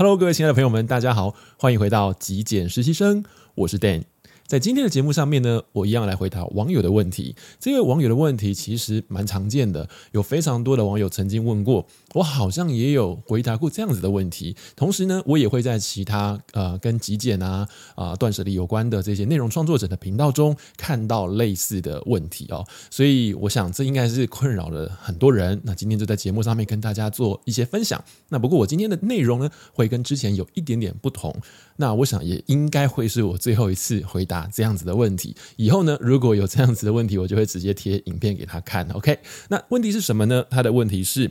[0.00, 3.22] Hello，各位亲爱的朋友们，大家好，欢迎回到极简实习生，
[3.54, 4.04] 我是 Dan。
[4.46, 7.36] 在今天的节目上面呢，我一样来回答网友的问题。
[7.58, 14.56] 这位网友的问题其实蛮常见的，有非常多的网友曾经问过，我好像也有回答过这样子的问题。
[14.74, 22.66] 同时呢，我也会在其他呃跟极简啊啊断舍离有关的这些内容创作者的频道中看到类似的问题哦。
[22.90, 25.60] 所以我想这应该是困扰了很多人。
[25.64, 28.02] 那今天就在节目上面跟大家做一些分享。
[28.28, 31.34] 那不过我今天的内容呢，会跟之前有一点点不同。
[31.76, 35.34] 那我想也应该会是我最后一次回答这样子的问题。
[35.56, 38.86] 以后呢，如果有这样子的问题，我就会直接贴影片给他看。
[38.90, 39.18] OK，
[39.48, 40.44] 那问题是什么呢？
[40.50, 41.30] 他的问题是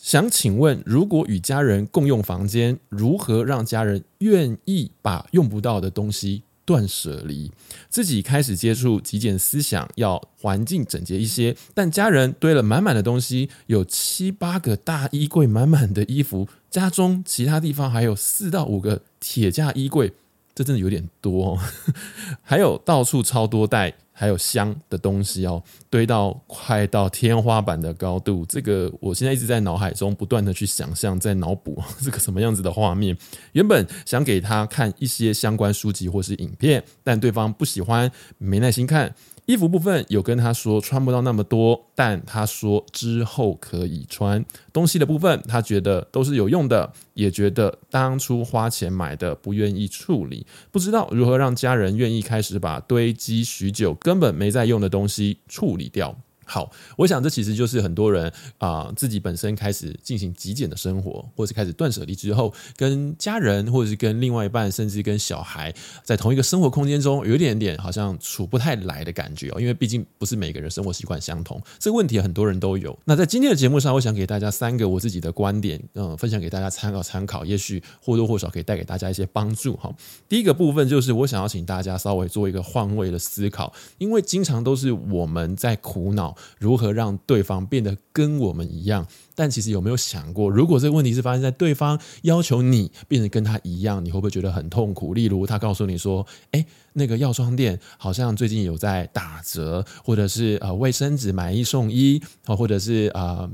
[0.00, 7.50] 想请问，如果与家人共用房间，如何让家人愿意把用不到的东西断舍离？
[7.90, 16.46] 自己开始接触极简思想，要环境整洁一些，但家人堆了满满的东西，有七八个大衣柜满满的衣服。
[16.70, 20.12] 家中其他地方还有四到五个铁架衣柜，
[20.58, 21.58] 这真的有点多哦。
[22.42, 28.44] 还有到处超多袋，还有箱的东西哦，堆到快到天花板的高度。
[28.48, 33.16] 这个我现在一直在脑海中不断的去想象，在脑补 这个什么样子的画面。
[33.52, 39.14] 原本想给他看一些相关书籍或是影片，但对方不喜欢，没耐心看。
[39.48, 44.44] 衣服部分有跟他说穿不到那么多，但他说之后可以穿。
[44.74, 56.14] 东西的部分他觉得都是有用的，也觉得当初花钱买的不愿意处理，不知道如何让家人愿意开始把堆积许久、根本没在用的东西处理掉。
[56.48, 69.60] 好，我想这其实就是很多人啊、自己本身开始进行极简的生活，或是开始断舍离之后，跟家人或者是跟另外一半，甚至跟小孩，在同一个生活空间中，有一点点好像处不太来的感觉哦。
[69.60, 72.98] 因为毕竟不是每个人生活习惯相同，这个问题很多人都有。
[73.04, 79.94] 那在今天的节目上，我想给大家三个我自己的观点，嗯，分享给大家参考参考，也许或多或少可以带给大家一些帮助哈。
[80.28, 86.34] 第一个部分就是我想要请大家稍微做一个换位的思考，因为经常都是我们在苦恼。
[86.58, 89.06] 如何让对方变得跟我们一样？
[89.34, 95.14] 但其实有没有想过，如果这个问题是发生在对方要求你变得跟他一样，你会不会觉得很痛苦？
[95.14, 103.48] 例如，他告诉你说：“哎，那个药妆店好像最近有在打折，或者是呃卫生纸买一送一，或者是啊。”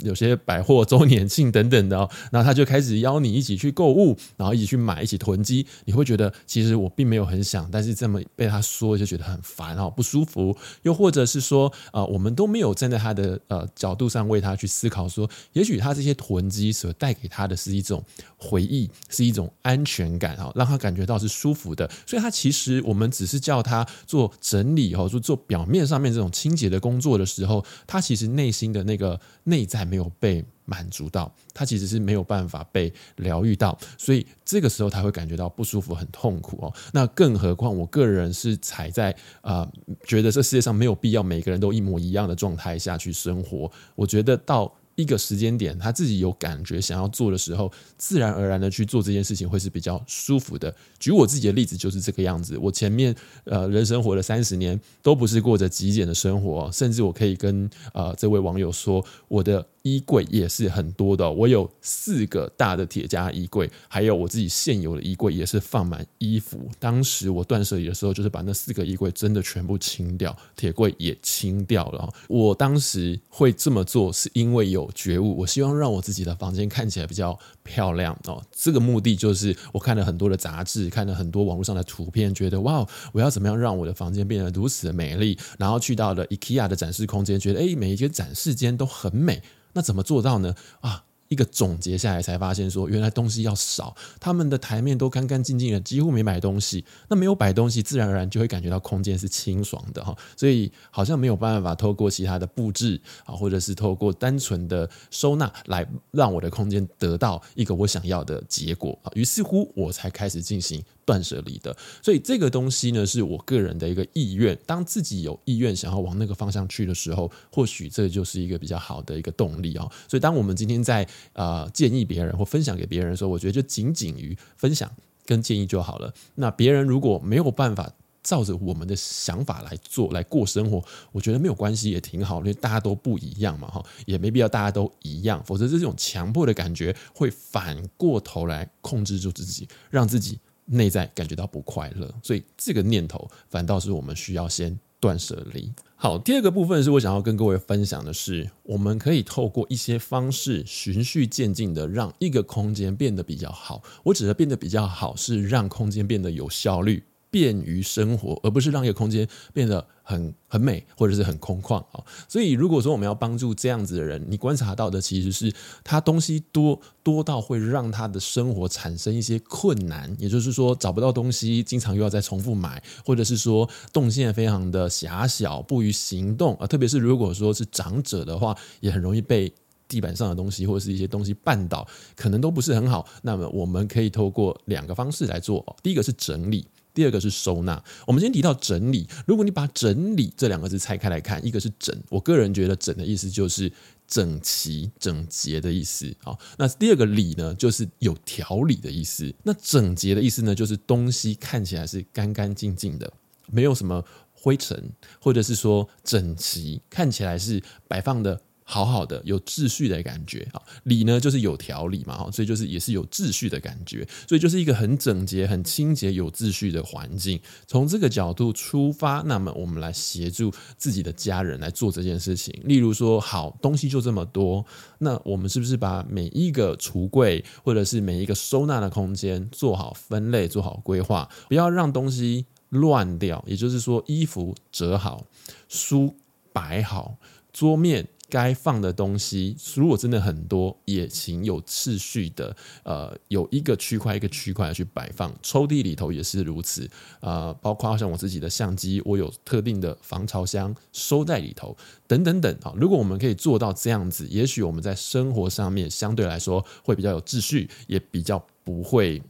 [0.00, 5.66] 有些百货周年庆等等的哦， 然后他就开始邀你一起去购物，然后一起去买，一起囤积。
[5.84, 10.56] 你会觉得其实我并没有很想，但是这么被他说就觉得很烦哦，不舒服。
[10.82, 18.02] 又或者是说，呃，我们都没有站在他的呃角度上为他去思考，说也许他这些囤积所带给他的是一种
[18.36, 21.88] 回忆，是一种安全感啊，让他感觉到是舒服的。
[22.04, 29.75] 所以，他其实我们只是叫他做整理哦，就做表面上面这种清洁的工作的时候，他其实内心的那个内在。
[29.76, 36.72] 还没有被满足到，他其实是没有办法被疗愈到，所以这个时候他会感觉到不舒服、很痛苦哦。
[36.92, 39.68] 那更何况我个人是踩在啊、
[40.04, 43.70] 觉得这世界上没有必要每个人都一模一样的状态下去生活。
[43.94, 44.72] 我觉得到。
[44.96, 50.74] 一个时间点，他自己有感觉想要做的时候，自然而然的去做这件事情会是比较舒服的。
[50.98, 52.58] 举我自己的例子就是这个样子。
[52.58, 53.14] 我前面
[53.44, 59.64] 呃人生活了三十年，都不是过着极简的生活，甚至我可以跟呃这位网友说，我的。
[59.86, 66.68] 衣柜也是很多的，我有四个大的铁架衣柜，还有我自己现有的衣柜也是放满衣服。
[66.80, 72.12] 当时我断舍离的时候，就是把那四个衣柜真的全部清掉，铁柜也清掉了。
[72.26, 78.42] 我当时会这么做，是因为有觉悟，我希望让我自己的房间看起来比较漂亮哦。
[78.50, 85.38] 这个目的就是我看了很多的杂志，看了很多网络上的图片，觉得哇，我要怎么样让我的房间变得如此的美丽？
[85.58, 89.40] 然后去到了 IKEA 的展示空间，觉得诶，每一个展示间都很美。
[89.76, 90.54] 那怎么做到呢？
[90.80, 96.84] 啊，一个总结下来才发现说，原来东西要少，他们的台面都干干净净的，几乎没摆东西。
[97.08, 100.16] 那没有摆东西，自然而然就会感觉到空间是清爽的哈。
[100.36, 109.10] 所以好像没有办法透过其他的布置啊，或者是透过单纯的收纳来让我的空间得到一个我想要的结果啊。
[109.14, 110.82] 于是乎，我才开始进行。
[111.06, 114.58] 断舍离的，所以这个东西呢，是我个人的一个意愿。
[114.66, 119.88] 当自己有意愿想要往那个方向去的时候，或许这就是一个比较好的一个动力啊。
[120.08, 124.90] 所以，当我们今天在呃建议别人或分享给别人的时候，我觉得就仅仅于分享
[125.24, 126.12] 跟建议就好了。
[126.34, 127.90] 那别人如果没有办法
[128.22, 130.82] 照着我们的想法来做来过生活，
[131.12, 140.38] 我觉得没有关系，也挺好，因为大家都不一样嘛，哈，也没必要大家都一样，否则这种强迫的感觉会反过头来控制住自己，让自己。
[140.68, 145.72] 内在感觉到不快乐，所以这个念头反倒是我们需要先断舍离。
[145.94, 153.82] 好，第二个部分是我想要跟各位分享的是，我们可以透过一些方式，循序渐进的让一个空间变得比较好。
[154.04, 157.02] 我指的变得比较好，是让空间变得有效率。
[157.30, 162.02] 便于生活，而不是让一个空间变得很很美，或者是很空旷啊。
[162.28, 165.52] 所以，如果说我们要帮助这样子的人，你观察到的其实是
[165.84, 176.66] 他东西多多到会让他的生活产生一些困难，也就是说找不到东西，经常又要再重复买，或者是说动线非常的狭小，不于行动啊。
[176.66, 179.52] 特别是如果说是长者的话，也很容易被
[179.88, 183.06] 地板上的东西或者是一些东西绊倒，可能都不是很好。
[183.22, 186.66] 那么，我们可以透过两个方式来做，第一个是整理。
[186.96, 187.84] 第二个是收纳。
[188.06, 193.70] 我们先提到整理，如果你把“整理”这两个字拆开来看，一个是“整”，我个人觉得“整”的意思就是
[194.08, 196.10] 整齐、整洁的意思。
[196.22, 199.30] 好，那第二个“理”呢，就是有条理的意思。
[199.42, 203.12] 那整洁的意思呢，就是东西看起来是干干净净的，
[203.48, 204.02] 没有什么
[204.32, 204.90] 灰尘，
[205.20, 208.40] 或者是说整齐，看起来是摆放的。
[208.68, 217.40] 好好的有秩序的感觉啊，理呢就是有条理嘛，所以就是也是有秩序的感觉，所以就是一个很整洁、很清洁、有秩序的环境。
[217.68, 222.52] 从这个角度出发，那么我们来协助自己的家人来做这件事情。
[222.64, 224.66] 例如说，好，东西就这么多，
[224.98, 233.44] 那我们是不是把每一个橱柜或者是每一个收纳的空间做好分类、做好规划，不要让东西乱掉。
[233.46, 235.24] 也就是说，衣服折好，
[235.68, 236.16] 书
[236.52, 237.16] 摆好，
[237.52, 238.08] 桌面。
[238.28, 245.32] 该放的东西，如果真的很多，也请有次序的，呃，有一个区块一个区块去摆放。
[245.42, 246.88] 抽屉里头也是如此，
[247.20, 251.76] 呃，包括像我自己的相机，我有特定的防潮箱收在里头，
[252.06, 252.72] 等等等啊。
[252.76, 259.22] 如果我们可以做到这样子，也许我们在生活上面相对来说会比较有秩序，也比较不会。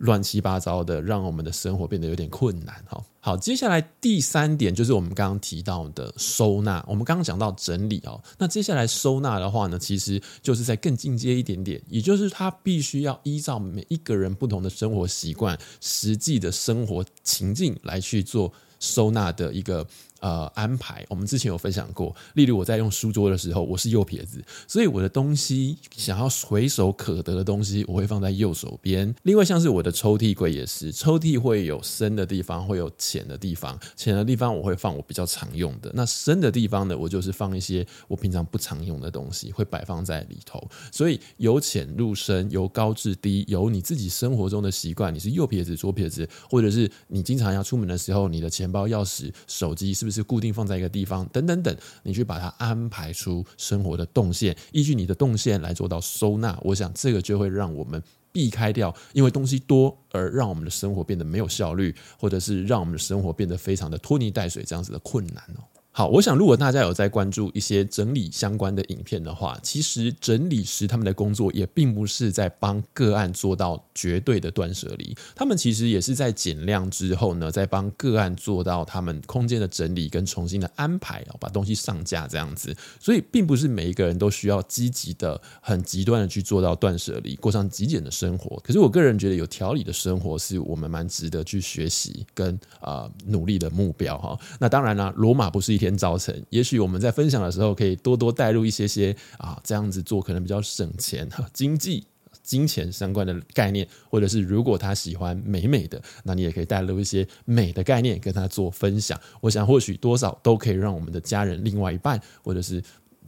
[0.00, 2.84] 乱七八糟的，让我们的生活变得有点困难。
[2.86, 6.84] 哈，好，接下来第三点就是我们刚刚提到的收纳。
[6.86, 19.86] 我们刚刚讲到整理哦，那接下来收纳的话呢，其实就是在更进阶一点点，也就是它必须要依照每一个人不同的生活习惯、实际的生活情境来去做收纳的一个。
[20.20, 29.14] 呃，安排我们之前有分享过，例如我在用书桌的时候，我是右撇子，所以我的东西想要随手可得的东西，我会放在右手边。
[29.22, 33.80] 另外，像是我的抽屉柜也是，抽屉会有深的地方，会有浅的地方。
[33.96, 40.62] 浅的地方我会放我比较常用的，那深的地方呢，我就是放一些我平常不常用的东西，会摆放在里头。
[40.92, 50.09] 所以由浅入深，由高至低，由你自己生活中的习惯，你是右撇子、左撇子，或者是你经常要出门的时候，你的钱包、钥匙、手机是不是？
[50.10, 56.58] 是固定放在一个地方，等等等，你去把它安排出生活的动线，依据你的动线来做到收纳。
[56.62, 58.02] 我想这个就会让我们
[58.32, 65.64] 避开掉，因为东西多而让我们的生活变得没有效率，或者是让我们的生活变得非常的拖泥带水这样子的困难哦。
[65.92, 82.74] 好，我想如果大家有在关注一些整理相关的影片的话，其实整理师他们的工作也并不是在帮个案做到绝对的断舍离，他们其实也是在减量之后呢，在帮个案做到他们空间的整理跟重新的安排，把东西上架这样子。
[83.00, 88.56] 所以，并不是每一个人都需要积极的、很极端的去做到断舍离，过上极简的生活。
[88.64, 94.38] 可是，我个人觉得有条理的生活是我们蛮值得去学习跟啊、努力的目标哈。
[94.60, 102.04] 那当然啦，罗马不是一天造成，也许我们在分享的时候可以多多带入一些些啊，这样子做可能比较省钱、经济、
[102.42, 109.18] 金钱相关的概念，或者是如果他喜欢美美的，那你也可以带入一些美的概念跟他做分享。
[109.40, 112.82] 我想或许多少都可以让我们的家人、另外一半或者是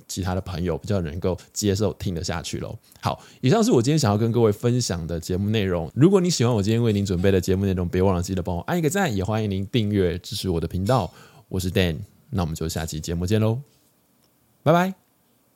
[0.06, 2.78] 其他的朋友比较能够接受、听得下去喽。
[3.00, 5.90] 好，以上是我今天想要跟各位分享的节目内容。
[5.94, 11.11] 如果你喜欢我今天为您准备的节目内容，别忘了记得帮我按一个赞，也欢迎您订阅支持我的频道。
[11.49, 12.12] 我是 Dan。
[12.35, 13.61] 那我们就下期节目见喽，
[14.62, 15.01] 拜拜。